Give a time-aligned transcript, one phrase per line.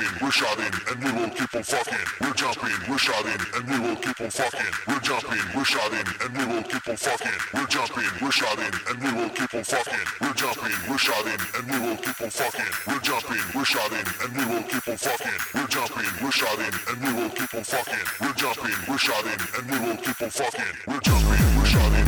[0.00, 2.06] jumping, we're shouting, and we will keep on fucking.
[2.20, 4.72] We're jumping, we're shouting, and we will keep on fucking.
[4.88, 7.40] We're jumping, we're shouting, and we will keep on fucking.
[7.54, 10.06] We're jumping, we're shouting, and we will keep on fucking.
[10.20, 12.72] We're jumping, we're shouting, and we will keep on fucking.
[12.86, 15.38] We're jumping, we're shouting, and we will keep on fucking.
[15.54, 18.04] We're jumping, we're shouting, and we will keep on fucking.
[18.20, 20.72] We're jumping, we're shouting, and we will keep on fucking.
[20.86, 21.99] We're jumping, we're shouting,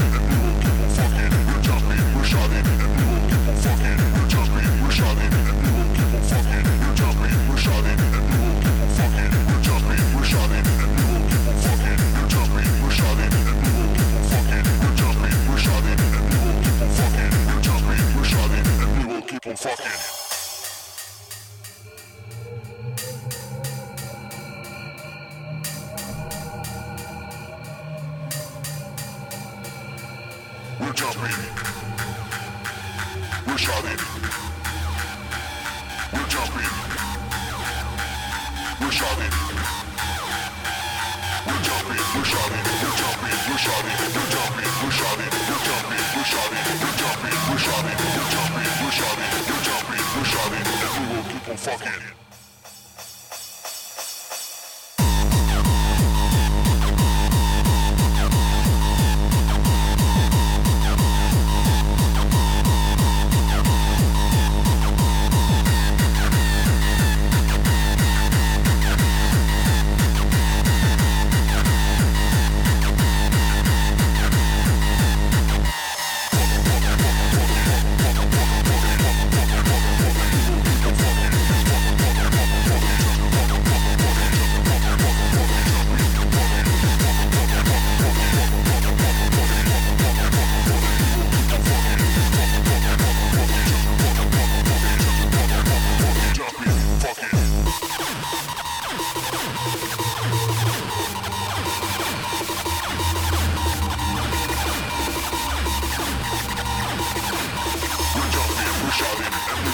[19.52, 19.87] on fucking.
[30.80, 31.37] We're jumping.
[33.46, 33.98] We're shouting.
[36.12, 36.73] We're jumping.
[38.80, 39.32] We're shouting.
[41.46, 42.02] We're jumping.
[42.15, 42.65] We're shouting.
[42.82, 43.37] We're jumping.
[43.51, 44.01] We're shouting.
[51.56, 52.21] fucking fucking.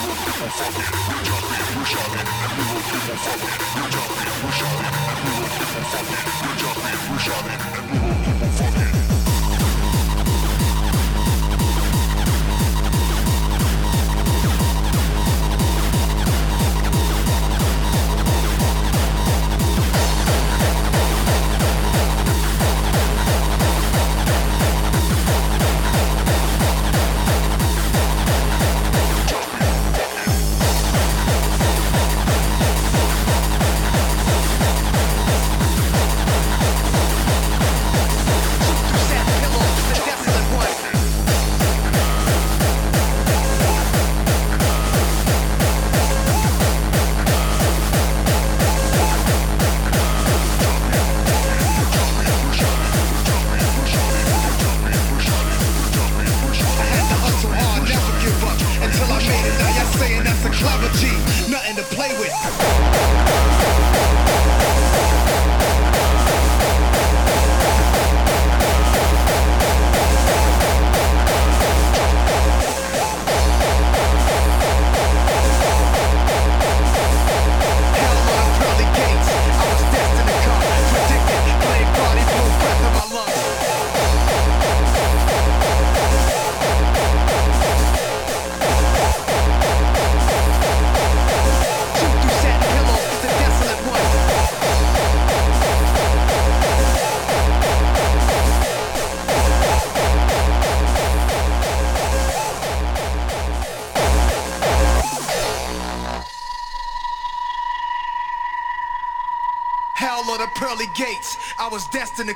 [0.09, 3.53] We're jumping, we're shouting, and we will keep on fucking.
[3.75, 4.51] We're jumping, we're
[7.19, 8.78] shouting, and we will keep on fucking.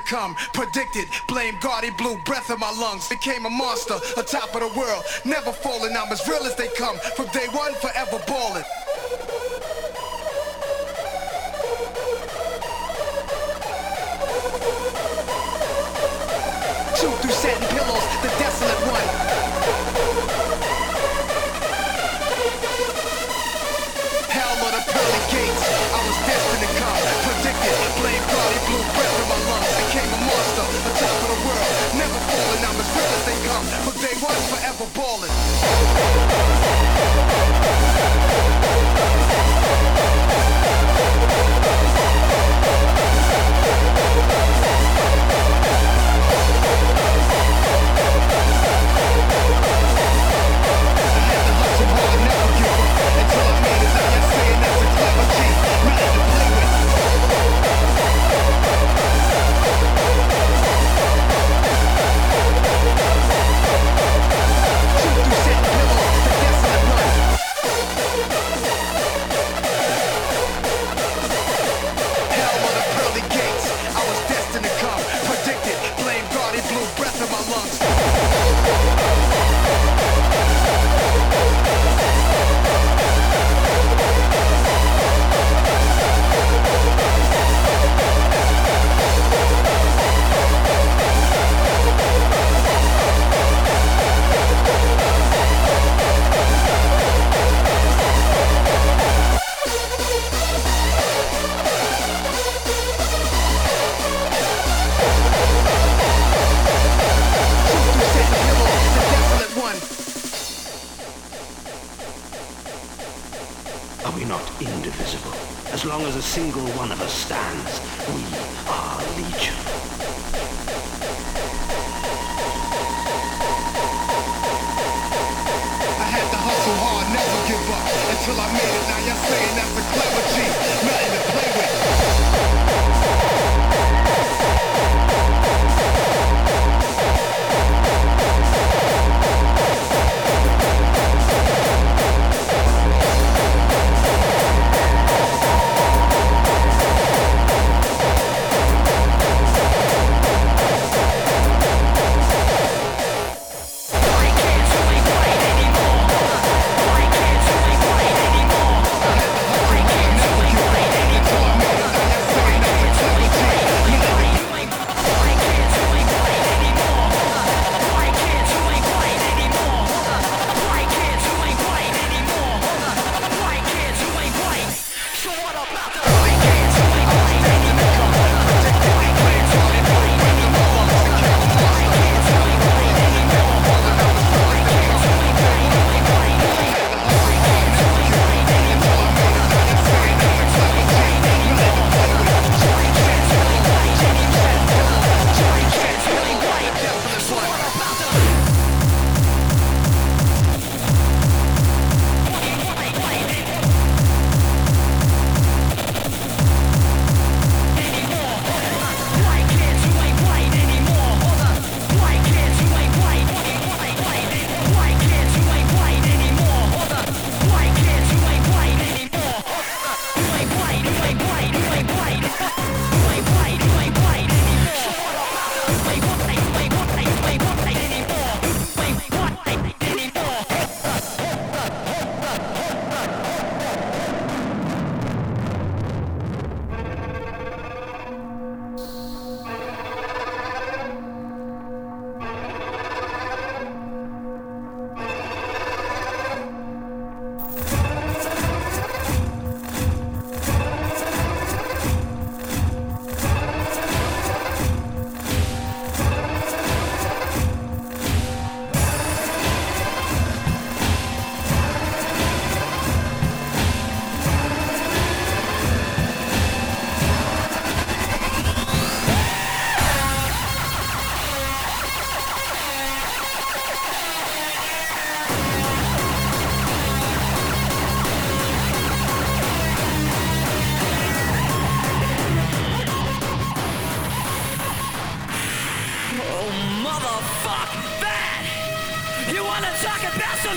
[0.04, 0.34] Come.
[0.52, 3.08] Predicted, blame God, he blew breath in my lungs.
[3.08, 5.04] Became a monster, on top of the world.
[5.24, 6.96] Never falling, I'm as real as they come.
[7.16, 8.64] From day one, forever balling.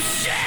[0.01, 0.46] some shit!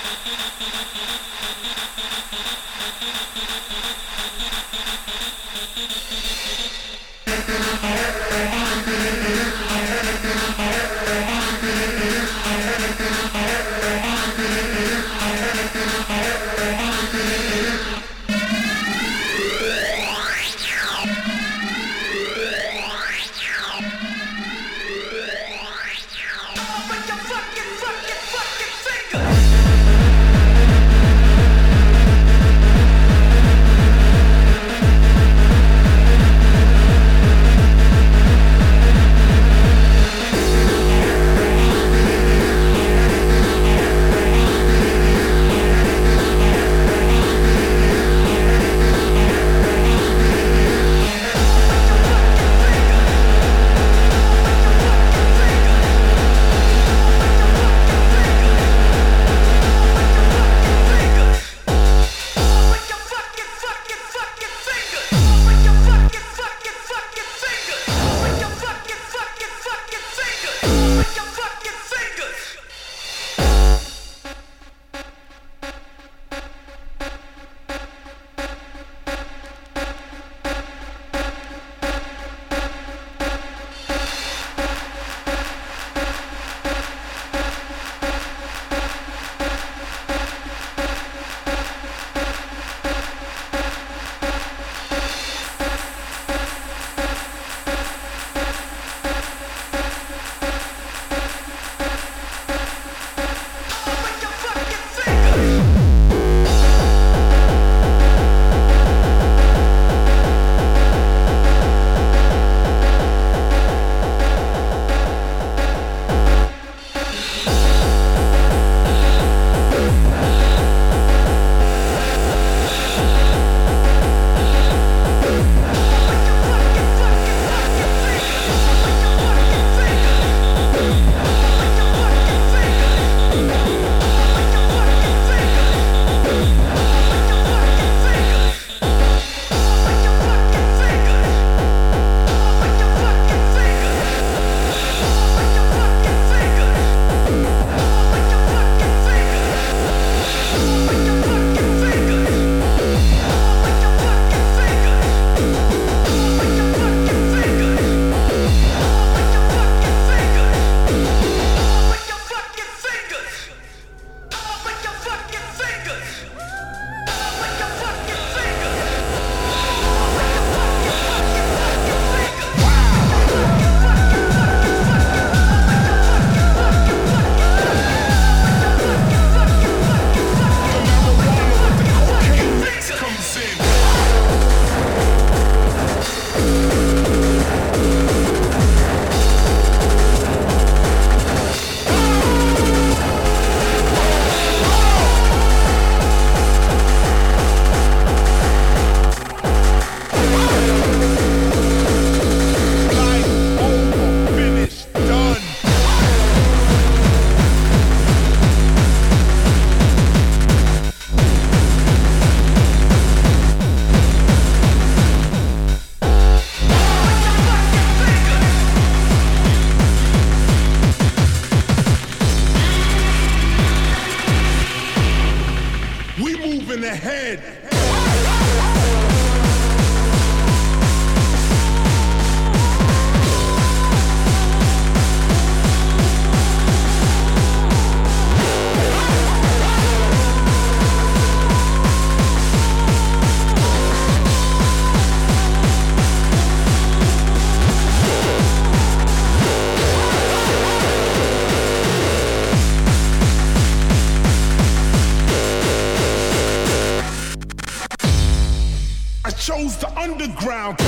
[260.41, 260.80] ground.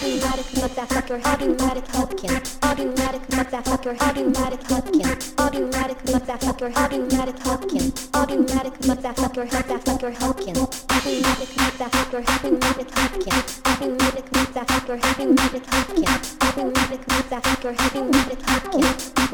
[0.00, 2.30] Automatic motherfucker, automatic hooking,
[2.62, 5.04] automatic motherfucker, automatic hooking,
[5.38, 15.66] automatic motherfucker, automatic hooking, automatic motherfucker, motherfucker hooking, automatic motherfucker, automatic hooking, automatic motherfucker, automatic
[15.68, 16.08] hooking,
[16.48, 18.84] automatic motherfucker, automatic hooking,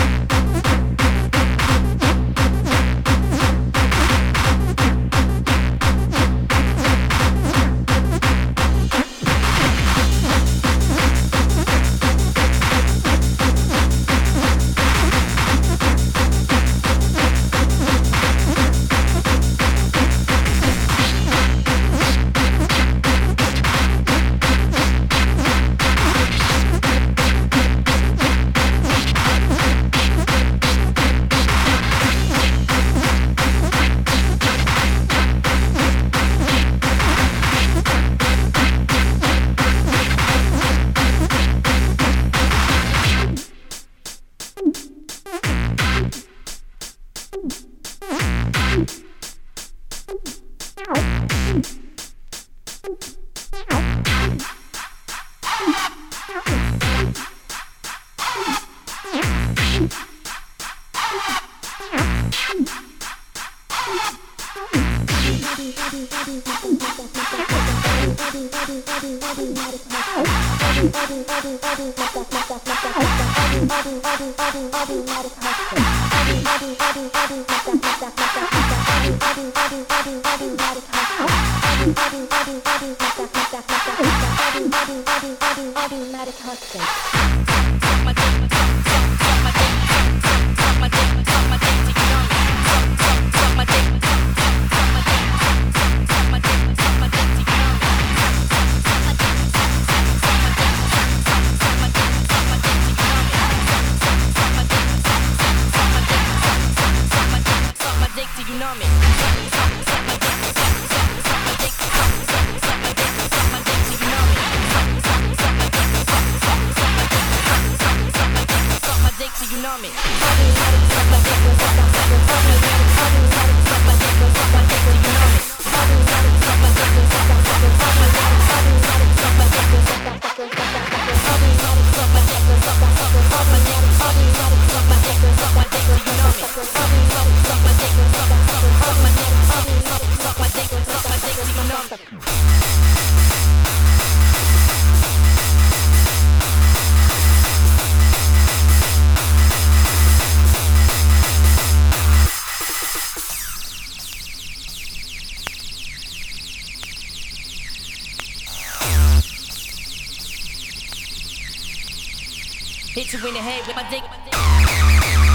[163.17, 165.26] Hit you in the head with my dick.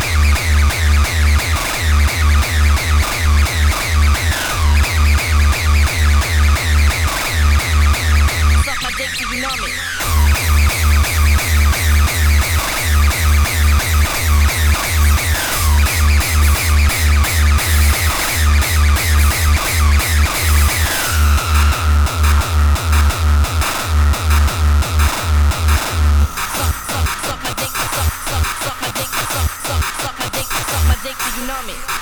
[31.66, 32.02] Dick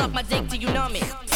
[0.00, 1.29] suck my dick till you numb it.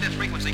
[0.00, 0.48] Thank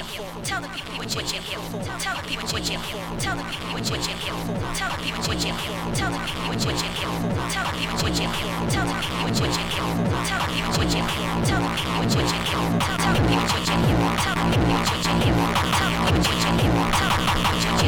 [0.00, 17.84] 我操的皮肤我就不见了我操的皮肤我就不见了我操的皮肤我就不见了我操的皮肤我就不见了我操的皮肤我就不见了我操的皮肤我就不见了我操的皮肤我就不见了我操的皮肤我就不见了我操的皮肤我就不见了我操的皮肤我就不见了我操的皮肤我就不见了我操的皮肤我就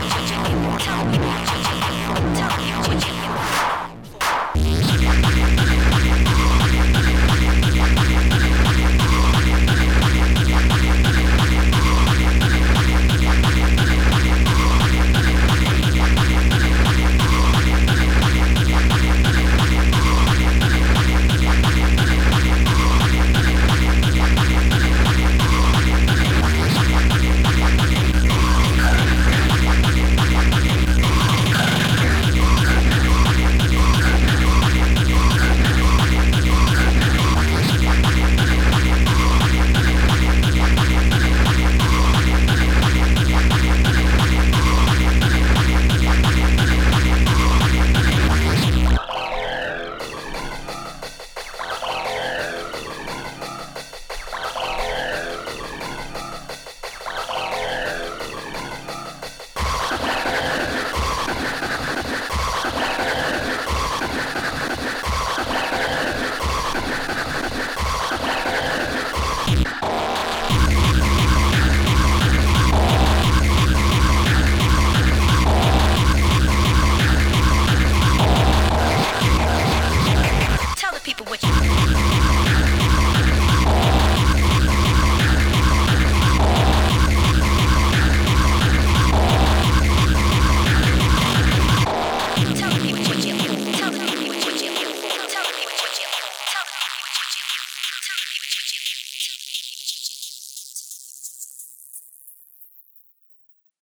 [0.00, 2.61] 不见了我操的皮肤我就不